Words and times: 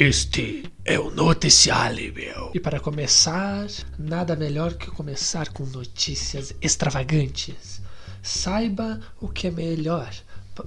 Este 0.00 0.64
é 0.82 0.98
o 0.98 1.10
Noticiário, 1.10 2.14
meu. 2.14 2.52
E 2.54 2.58
para 2.58 2.80
começar, 2.80 3.66
nada 3.98 4.34
melhor 4.34 4.72
que 4.72 4.90
começar 4.90 5.52
com 5.52 5.66
notícias 5.66 6.54
extravagantes. 6.62 7.82
Saiba 8.22 8.98
o 9.20 9.28
que 9.28 9.48
é 9.48 9.50
melhor: 9.50 10.10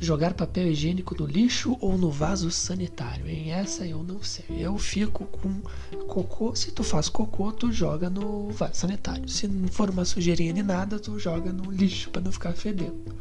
jogar 0.00 0.32
papel 0.32 0.68
higiênico 0.68 1.14
no 1.14 1.26
lixo 1.26 1.76
ou 1.78 1.98
no 1.98 2.10
vaso 2.10 2.50
sanitário. 2.50 3.28
Em 3.28 3.50
essa 3.50 3.84
eu 3.84 4.02
não 4.02 4.22
sei. 4.22 4.46
Eu 4.48 4.78
fico 4.78 5.26
com 5.26 5.60
cocô. 6.06 6.56
Se 6.56 6.70
tu 6.70 6.82
faz 6.82 7.10
cocô, 7.10 7.52
tu 7.52 7.70
joga 7.70 8.08
no 8.08 8.50
vaso 8.52 8.76
sanitário. 8.76 9.28
Se 9.28 9.46
não 9.46 9.68
for 9.68 9.90
uma 9.90 10.06
sujeirinha 10.06 10.54
de 10.54 10.62
nada, 10.62 10.98
tu 10.98 11.18
joga 11.18 11.52
no 11.52 11.70
lixo 11.70 12.08
para 12.08 12.22
não 12.22 12.32
ficar 12.32 12.54
fedendo. 12.54 13.14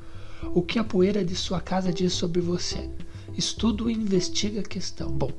O 0.56 0.62
que 0.62 0.80
a 0.80 0.86
poeira 0.86 1.26
de 1.26 1.36
sua 1.36 1.60
casa 1.60 1.92
diz 1.92 2.14
sobre 2.14 2.40
você? 2.40 2.90
Estudo 3.38 3.90
e 3.90 3.94
investiga 3.94 4.62
a 4.62 4.64
questão. 4.64 5.12
Bom, 5.12 5.32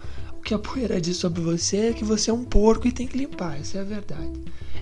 que 0.48 0.55
a 0.55 0.59
poeira 0.59 0.98
diz 0.98 1.19
sobre 1.19 1.43
você 1.43 1.77
é 1.77 1.93
que 1.93 2.02
você 2.02 2.30
é 2.30 2.33
um 2.33 2.43
porco 2.43 2.89
e 2.89 2.91
tem 2.91 3.06
que 3.06 3.19
limpar, 3.19 3.61
essa 3.61 3.77
é 3.77 3.80
a 3.83 3.84
verdade. 3.84 4.33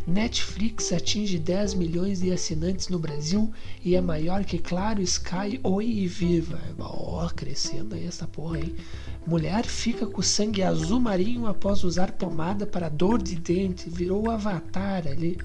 Netflix 0.07 0.93
atinge 0.93 1.41
10 1.41 1.75
milhões 1.75 2.21
de 2.21 2.31
assinantes 2.31 2.87
no 2.87 3.01
Brasil 3.01 3.53
e 3.85 3.97
é 3.97 4.01
maior 4.01 4.45
que 4.45 4.61
Claro, 4.61 5.03
Sky, 5.03 5.59
Oi 5.65 5.85
e 5.85 6.07
Viva. 6.07 6.61
Ó, 6.79 7.27
oh, 7.27 7.35
crescendo 7.35 7.97
aí 7.97 8.07
essa 8.07 8.29
porra 8.29 8.59
aí. 8.59 8.77
Mulher 9.27 9.67
fica 9.67 10.07
com 10.07 10.23
sangue 10.23 10.63
azul 10.63 11.01
marinho 11.01 11.49
após 11.49 11.83
usar 11.83 12.13
pomada 12.13 12.65
para 12.65 12.89
dor 12.89 13.21
de 13.21 13.35
dente. 13.35 13.91
Virou 13.91 14.27
o 14.27 14.31
avatar 14.31 15.05
ali. 15.09 15.37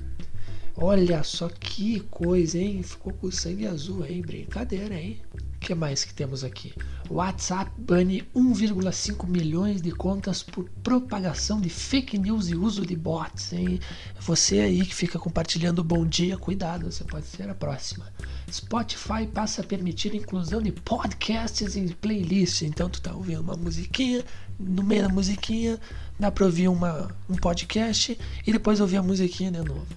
Olha 0.76 1.24
só 1.24 1.50
que 1.50 2.00
coisa, 2.12 2.60
hein? 2.60 2.84
Ficou 2.84 3.12
com 3.14 3.32
sangue 3.32 3.66
azul, 3.66 4.06
hein? 4.06 4.22
Brincadeira, 4.22 4.94
hein? 4.94 5.20
Que 5.62 5.76
mais 5.76 6.04
que 6.04 6.14
temos 6.14 6.44
aqui? 6.44 6.74
WhatsApp 7.08 7.72
bane 7.78 8.24
1,5 8.36 9.28
milhões 9.28 9.80
de 9.80 9.92
contas 9.92 10.42
por 10.42 10.68
propagação 10.84 11.62
de 11.62 11.70
fake 11.70 12.18
news 12.18 12.50
e 12.50 12.56
uso 12.56 12.84
de 12.84 12.96
bots. 12.96 13.54
Hein? 13.54 13.80
Você 14.20 14.60
aí 14.60 14.84
que 14.84 14.96
fica 14.96 15.20
compartilhando 15.20 15.84
bom 15.84 16.04
dia, 16.04 16.36
cuidado, 16.36 16.92
você 16.92 17.04
pode 17.04 17.28
ser 17.28 17.48
a 17.48 17.54
próxima. 17.54 18.12
Spotify 18.52 19.28
passa 19.32 19.62
a 19.62 19.64
permitir 19.64 20.12
a 20.14 20.16
inclusão 20.16 20.62
de 20.62 20.72
podcasts 20.72 21.76
em 21.76 21.88
playlist. 21.90 22.64
Então 22.64 22.90
tu 22.90 23.00
tá 23.00 23.14
ouvindo 23.14 23.42
uma 23.42 23.56
musiquinha, 23.56 24.26
no 24.60 24.84
meio 24.84 25.04
da 25.04 25.10
musiquinha 25.10 25.80
dá 26.20 26.32
pra 26.32 26.46
ouvir 26.46 26.68
uma, 26.68 27.16
um 27.30 27.36
podcast 27.36 28.18
e 28.46 28.52
depois 28.52 28.80
ouvir 28.80 28.98
a 28.98 29.04
musiquinha 29.04 29.52
de 29.52 29.60
novo. 29.60 29.88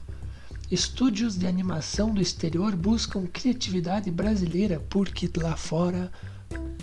Estúdios 0.70 1.36
de 1.36 1.46
animação 1.46 2.12
do 2.12 2.20
exterior 2.20 2.74
buscam 2.74 3.26
criatividade 3.26 4.10
brasileira, 4.10 4.80
porque 4.88 5.30
lá 5.36 5.56
fora 5.56 6.10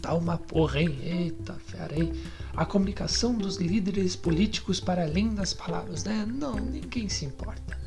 tá 0.02 0.14
uma 0.14 0.38
porra, 0.38 0.82
hein? 0.82 0.98
Eita, 1.04 1.54
fera, 1.54 2.00
hein? 2.00 2.14
A 2.56 2.66
comunicação 2.66 3.34
dos 3.34 3.58
líderes 3.58 4.16
políticos 4.16 4.80
para 4.80 5.04
além 5.04 5.34
das 5.34 5.54
palavras, 5.54 6.04
né? 6.04 6.28
Não, 6.28 6.56
ninguém 6.56 7.10
se 7.10 7.26
importa. 7.26 7.78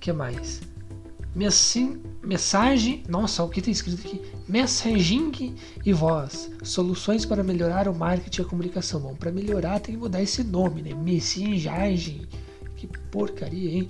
que 0.00 0.12
mais? 0.12 0.60
Messim, 1.34 2.02
mensagem, 2.22 3.04
nossa, 3.08 3.42
o 3.42 3.48
que 3.48 3.62
tem 3.62 3.72
escrito 3.72 4.06
aqui? 4.06 4.20
Messaging 4.46 5.54
e 5.82 5.92
voz. 5.92 6.50
Soluções 6.62 7.24
para 7.24 7.42
melhorar 7.42 7.88
o 7.88 7.94
marketing 7.94 8.42
e 8.42 8.44
a 8.44 8.48
comunicação. 8.48 9.00
Bom, 9.00 9.14
para 9.14 9.32
melhorar 9.32 9.80
tem 9.80 9.94
que 9.94 10.00
mudar 10.00 10.20
esse 10.20 10.44
nome, 10.44 10.82
né? 10.82 10.92
Messaging. 10.94 12.26
Que 12.76 12.86
porcaria, 13.10 13.70
hein? 13.70 13.88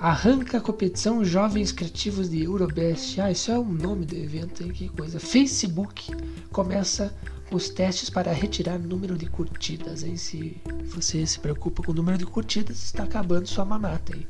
Arranca 0.00 0.56
a 0.56 0.60
competição 0.62 1.22
Jovens 1.22 1.72
Criativos 1.72 2.30
de 2.30 2.44
Eurobest. 2.44 3.20
Ah, 3.20 3.30
isso 3.30 3.50
é 3.50 3.58
o 3.58 3.64
nome 3.64 4.06
do 4.06 4.16
evento, 4.16 4.62
hein? 4.62 4.70
que 4.70 4.88
coisa. 4.88 5.20
Facebook 5.20 6.10
começa 6.50 7.14
os 7.52 7.68
testes 7.68 8.08
para 8.08 8.32
retirar 8.32 8.78
número 8.78 9.18
de 9.18 9.26
curtidas. 9.26 10.02
Hein? 10.02 10.16
Se 10.16 10.56
você 10.86 11.26
se 11.26 11.38
preocupa 11.38 11.82
com 11.82 11.92
o 11.92 11.94
número 11.94 12.16
de 12.16 12.24
curtidas, 12.24 12.82
está 12.82 13.02
acabando 13.02 13.46
sua 13.46 13.66
mamata 13.66 14.14
aí. 14.16 14.26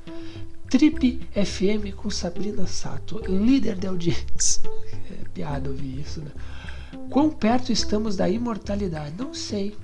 Trip 0.69 1.21
FM 1.31 1.95
com 1.95 2.11
Sabrina 2.11 2.67
Sato, 2.67 3.21
líder 3.29 3.77
de 3.77 3.87
audiência. 3.87 4.63
É 5.09 5.29
piada 5.33 5.71
ouvir 5.71 6.01
isso, 6.01 6.21
né? 6.21 6.31
Quão 7.11 7.31
perto 7.31 7.71
estamos 7.71 8.17
da 8.17 8.29
imortalidade? 8.29 9.15
Não 9.17 9.33
sei. 9.33 9.77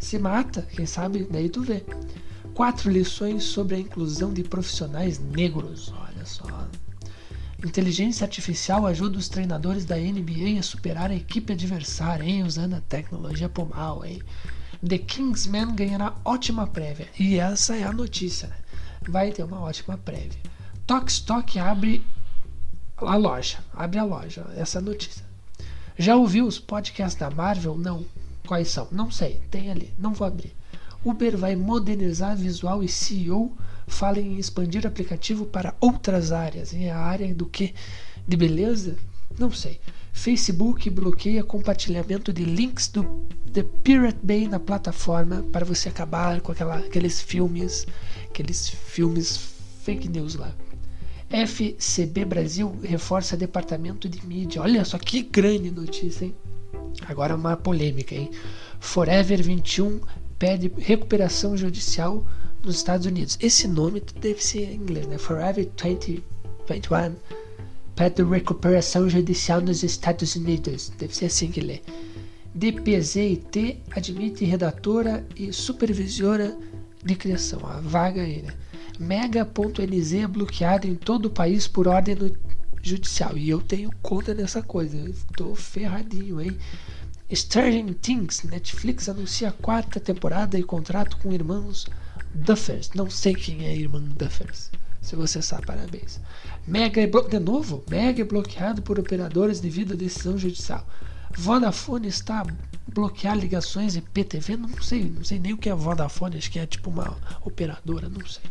Se 0.00 0.18
mata, 0.18 0.62
quem 0.62 0.86
sabe, 0.86 1.26
daí 1.30 1.48
tu 1.48 1.62
vê. 1.62 1.84
Quatro 2.54 2.90
lições 2.90 3.44
sobre 3.44 3.76
a 3.76 3.78
inclusão 3.78 4.32
de 4.32 4.42
profissionais 4.42 5.18
negros. 5.18 5.92
Olha 5.96 6.26
só. 6.26 6.68
Inteligência 7.64 8.24
artificial 8.24 8.86
ajuda 8.86 9.16
os 9.16 9.28
treinadores 9.28 9.84
da 9.84 9.96
NBA 9.96 10.58
a 10.58 10.62
superar 10.62 11.10
a 11.10 11.14
equipe 11.14 11.52
adversária, 11.52 12.24
hein? 12.24 12.42
Usando 12.42 12.74
a 12.74 12.80
tecnologia 12.80 13.48
pomal, 13.48 14.04
hein? 14.04 14.20
The 14.86 14.98
Kingsman 14.98 15.74
ganhará 15.74 16.14
ótima 16.24 16.66
prévia. 16.66 17.08
E 17.18 17.38
essa 17.38 17.76
é 17.76 17.84
a 17.84 17.92
notícia, 17.92 18.48
né? 18.48 18.56
Vai 19.08 19.32
ter 19.32 19.44
uma 19.44 19.60
ótima 19.60 19.96
prévia. 19.96 20.38
Tokstok 20.86 21.58
abre 21.58 22.04
a 22.96 23.16
loja. 23.16 23.58
Abre 23.72 23.98
a 23.98 24.04
loja. 24.04 24.44
Essa 24.56 24.78
é 24.78 24.80
a 24.80 24.84
notícia. 24.84 25.24
Já 25.96 26.16
ouviu 26.16 26.46
os 26.46 26.58
podcasts 26.58 27.18
da 27.18 27.30
Marvel? 27.30 27.78
Não. 27.78 28.04
Quais 28.46 28.68
são? 28.68 28.88
Não 28.90 29.10
sei. 29.10 29.40
Tem 29.50 29.70
ali. 29.70 29.94
Não 29.96 30.12
vou 30.12 30.26
abrir. 30.26 30.54
Uber 31.04 31.36
vai 31.36 31.56
modernizar 31.56 32.36
visual 32.36 32.82
e 32.82 32.88
CEO 32.88 33.52
fala 33.86 34.20
em 34.20 34.38
expandir 34.38 34.86
aplicativo 34.86 35.44
para 35.44 35.74
outras 35.80 36.32
áreas. 36.32 36.72
E 36.72 36.88
a 36.88 36.98
área 36.98 37.34
do 37.34 37.46
que? 37.46 37.74
De 38.26 38.36
beleza? 38.36 38.96
Não 39.38 39.50
sei. 39.50 39.80
Facebook 40.12 40.88
bloqueia 40.90 41.42
compartilhamento 41.42 42.32
de 42.32 42.44
links 42.44 42.88
do 42.88 43.26
The 43.52 43.64
Pirate 43.82 44.18
Bay 44.22 44.46
na 44.46 44.60
plataforma 44.60 45.44
para 45.50 45.64
você 45.64 45.88
acabar 45.88 46.40
com 46.40 46.52
aquela, 46.52 46.76
aqueles 46.76 47.20
filmes, 47.20 47.86
aqueles 48.28 48.68
filmes 48.68 49.54
fake 49.82 50.08
news 50.08 50.36
lá. 50.36 50.54
FCB 51.28 52.26
Brasil 52.26 52.76
reforça 52.82 53.36
departamento 53.36 54.08
de 54.08 54.24
mídia. 54.26 54.60
Olha 54.60 54.84
só 54.84 54.98
que 54.98 55.22
grande 55.22 55.70
notícia, 55.70 56.26
hein? 56.26 56.34
Agora 57.08 57.34
uma 57.34 57.56
polêmica, 57.56 58.14
hein? 58.14 58.30
Forever 58.78 59.42
21 59.42 60.00
pede 60.42 60.72
recuperação 60.76 61.56
judicial 61.56 62.26
nos 62.64 62.74
Estados 62.74 63.06
Unidos. 63.06 63.38
Esse 63.40 63.68
nome 63.68 64.02
deve 64.20 64.42
ser 64.42 64.72
em 64.72 64.74
inglês, 64.74 65.06
né? 65.06 65.16
Forever 65.16 65.70
2021 65.80 67.14
pede 67.94 68.24
recuperação 68.24 69.08
judicial 69.08 69.60
nos 69.60 69.84
Estados 69.84 70.34
Unidos. 70.34 70.90
Deve 70.98 71.14
ser 71.14 71.26
assim 71.26 71.48
que 71.48 71.60
lê. 71.60 71.80
DPZIT 72.56 73.84
admite 73.92 74.44
redatora 74.44 75.24
e 75.36 75.52
supervisora 75.52 76.58
de 77.04 77.14
criação. 77.14 77.60
A 77.64 77.78
vaga 77.78 78.22
aí, 78.22 78.42
né? 78.42 78.52
Mega.nz 78.98 80.12
é 80.12 80.26
bloqueado 80.26 80.88
em 80.88 80.96
todo 80.96 81.26
o 81.26 81.30
país 81.30 81.68
por 81.68 81.86
ordem 81.86 82.16
judicial. 82.82 83.38
E 83.38 83.48
eu 83.48 83.60
tenho 83.60 83.92
conta 84.02 84.34
dessa 84.34 84.60
coisa. 84.60 85.08
Tô 85.36 85.54
ferradinho, 85.54 86.40
hein? 86.40 86.58
Stranger 87.34 87.94
Things, 87.94 88.42
Netflix 88.42 89.08
anuncia 89.08 89.48
a 89.48 89.52
quarta 89.52 89.98
temporada 89.98 90.58
e 90.58 90.62
contrato 90.62 91.16
com 91.16 91.32
irmãos 91.32 91.86
Duffers. 92.34 92.90
Não 92.94 93.08
sei 93.08 93.34
quem 93.34 93.64
é 93.66 93.74
irmão 93.74 94.00
Duffers. 94.02 94.70
Se 95.00 95.16
você 95.16 95.42
sabe, 95.42 95.66
parabéns. 95.66 96.20
Mega 96.66 97.00
é 97.00 97.06
de 97.06 97.38
novo, 97.38 97.82
Mega 97.90 98.22
é 98.22 98.24
bloqueado 98.24 98.82
por 98.82 98.98
operadores 98.98 99.60
devido 99.60 99.94
à 99.94 99.96
decisão 99.96 100.38
judicial. 100.38 100.86
Vodafone 101.36 102.08
está 102.08 102.42
a 102.42 102.46
bloquear 102.86 103.36
ligações 103.36 103.96
IPTV, 103.96 104.56
não 104.56 104.82
sei, 104.82 105.04
não 105.04 105.24
sei 105.24 105.38
nem 105.38 105.54
o 105.54 105.56
que 105.56 105.68
é 105.68 105.74
Vodafone, 105.74 106.36
acho 106.36 106.50
que 106.50 106.58
é 106.58 106.66
tipo 106.66 106.90
uma 106.90 107.16
operadora, 107.44 108.08
não 108.08 108.24
sei. 108.26 108.44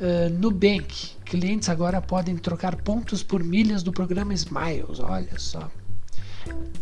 Uh, 0.00 0.28
Nubank, 0.30 1.12
clientes 1.24 1.68
agora 1.68 2.02
podem 2.02 2.36
trocar 2.36 2.74
pontos 2.76 3.22
por 3.22 3.42
milhas 3.42 3.82
do 3.82 3.92
programa 3.92 4.34
Smiles, 4.34 4.98
olha 4.98 5.38
só. 5.38 5.70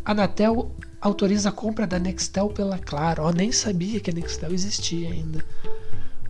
Anatel 0.04 0.70
autoriza 1.00 1.48
a 1.48 1.52
compra 1.52 1.86
da 1.86 1.98
Nextel 1.98 2.48
pela 2.48 2.78
Claro. 2.78 3.24
Oh, 3.24 3.30
nem 3.30 3.52
sabia 3.52 4.00
que 4.00 4.10
a 4.10 4.14
Nextel 4.14 4.52
existia 4.52 5.10
ainda. 5.10 5.44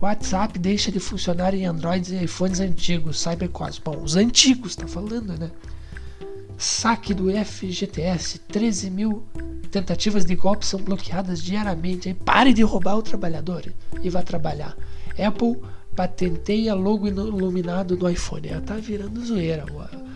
WhatsApp 0.01 0.57
deixa 0.57 0.91
de 0.91 0.99
funcionar 0.99 1.53
em 1.53 1.65
Androids 1.65 2.11
e 2.11 2.23
iPhones 2.23 2.59
antigos. 2.59 3.19
Cyberquase. 3.19 3.79
Bom, 3.83 4.01
os 4.01 4.15
antigos, 4.15 4.75
tá 4.75 4.87
falando, 4.87 5.37
né? 5.37 5.51
Saque 6.57 7.13
do 7.13 7.31
FGTS. 7.31 8.39
13 8.39 8.89
mil 8.89 9.23
tentativas 9.69 10.25
de 10.25 10.35
golpe 10.35 10.65
são 10.65 10.81
bloqueadas 10.81 11.41
diariamente. 11.41 12.13
Pare 12.13 12.53
de 12.53 12.63
roubar 12.63 12.97
o 12.97 13.03
trabalhador 13.03 13.71
e 14.01 14.09
vá 14.09 14.23
trabalhar. 14.23 14.75
Apple 15.17 15.61
patenteia 15.95 16.73
logo 16.73 17.07
iluminado 17.07 17.95
do 17.95 18.09
iPhone. 18.09 18.47
Ela 18.47 18.61
tá 18.61 18.75
virando 18.75 19.23
zoeira. 19.25 19.65
O 19.71 20.10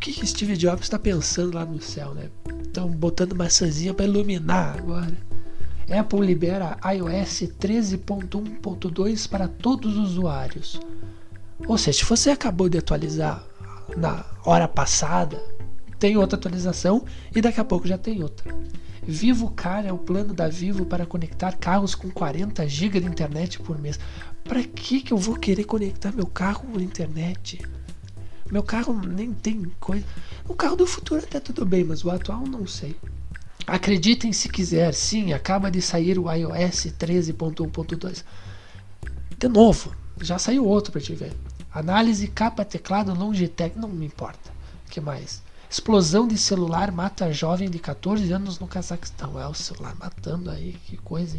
que, 0.00 0.12
que 0.12 0.26
Steve 0.26 0.56
Jobs 0.56 0.84
está 0.84 0.98
pensando 0.98 1.54
lá 1.54 1.64
no 1.64 1.80
céu, 1.80 2.14
né? 2.14 2.30
Estão 2.62 2.88
botando 2.88 3.36
maçãzinha 3.36 3.92
para 3.92 4.06
iluminar 4.06 4.78
agora. 4.78 5.16
Apple 5.90 6.24
libera 6.24 6.78
iOS 6.94 7.42
13.1.2 7.60 9.28
para 9.28 9.46
todos 9.46 9.96
os 9.96 10.10
usuários. 10.12 10.80
Ou 11.66 11.76
seja, 11.76 11.98
se 11.98 12.04
você 12.04 12.30
acabou 12.30 12.68
de 12.68 12.78
atualizar 12.78 13.44
na 13.96 14.24
hora 14.44 14.66
passada, 14.66 15.42
tem 15.98 16.16
outra 16.16 16.38
atualização 16.38 17.04
e 17.34 17.42
daqui 17.42 17.60
a 17.60 17.64
pouco 17.64 17.86
já 17.86 17.98
tem 17.98 18.22
outra. 18.22 18.54
Vivo 19.02 19.50
Car 19.50 19.84
é 19.84 19.92
o 19.92 19.98
plano 19.98 20.32
da 20.32 20.48
Vivo 20.48 20.86
para 20.86 21.04
conectar 21.04 21.56
carros 21.56 21.94
com 21.94 22.10
40 22.10 22.66
GB 22.66 23.00
de 23.00 23.06
internet 23.06 23.58
por 23.58 23.78
mês. 23.78 23.98
Para 24.44 24.62
que 24.62 25.00
que 25.00 25.12
eu 25.12 25.18
vou 25.18 25.36
querer 25.36 25.64
conectar 25.64 26.12
meu 26.12 26.26
carro 26.26 26.64
por 26.72 26.80
internet? 26.80 27.60
Meu 28.50 28.62
carro 28.62 28.92
nem 28.92 29.32
tem 29.32 29.70
coisa. 29.78 30.04
O 30.48 30.54
carro 30.54 30.76
do 30.76 30.86
futuro 30.86 31.22
até 31.22 31.38
tudo 31.38 31.64
bem, 31.64 31.84
mas 31.84 32.04
o 32.04 32.10
atual 32.10 32.44
não 32.46 32.66
sei. 32.66 32.96
Acreditem 33.66 34.32
se 34.32 34.48
quiser, 34.48 34.92
sim, 34.92 35.32
acaba 35.32 35.70
de 35.70 35.80
sair 35.80 36.18
o 36.18 36.30
iOS 36.30 36.86
13.1.2. 36.98 38.24
De 39.38 39.48
novo, 39.48 39.94
já 40.20 40.38
saiu 40.38 40.66
outro 40.66 40.90
para 40.90 41.00
te 41.00 41.14
ver. 41.14 41.32
Análise 41.72 42.26
capa 42.26 42.64
teclado 42.64 43.14
Logitech, 43.14 43.78
não 43.78 43.88
me 43.88 44.04
importa. 44.06 44.50
Que 44.90 45.00
mais? 45.00 45.40
Explosão 45.70 46.26
de 46.26 46.36
celular 46.36 46.90
mata 46.90 47.32
jovem 47.32 47.70
de 47.70 47.78
14 47.78 48.32
anos 48.32 48.58
no 48.58 48.66
Cazaquistão. 48.66 49.38
É 49.38 49.46
o 49.46 49.54
celular 49.54 49.94
matando 49.94 50.50
aí, 50.50 50.76
que 50.84 50.96
coisa. 50.96 51.38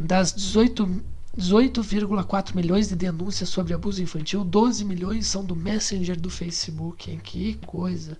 Das 0.00 0.32
18 0.32 1.02
18,4 1.38 2.54
milhões 2.54 2.88
de 2.88 2.96
denúncias 2.96 3.48
sobre 3.48 3.74
abuso 3.74 4.02
infantil, 4.02 4.44
12 4.44 4.84
milhões 4.84 5.26
são 5.26 5.44
do 5.44 5.56
Messenger 5.56 6.18
do 6.18 6.30
Facebook. 6.30 7.10
Hein? 7.10 7.20
Que 7.22 7.54
coisa. 7.66 8.16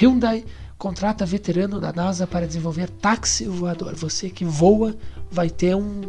Hyundai 0.00 0.44
contrata 0.78 1.26
veterano 1.26 1.80
da 1.80 1.92
NASA 1.92 2.26
para 2.26 2.46
desenvolver 2.46 2.88
táxi 2.88 3.46
voador. 3.46 3.94
Você 3.94 4.30
que 4.30 4.44
voa 4.44 4.96
vai 5.30 5.50
ter 5.50 5.74
um, 5.74 6.02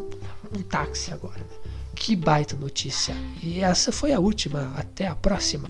um 0.55 0.61
táxi 0.61 1.11
agora. 1.11 1.41
Que 1.95 2.15
baita 2.15 2.55
notícia. 2.55 3.15
E 3.41 3.59
essa 3.59 3.91
foi 3.91 4.13
a 4.13 4.19
última. 4.19 4.73
Até 4.75 5.07
a 5.07 5.15
próxima. 5.15 5.69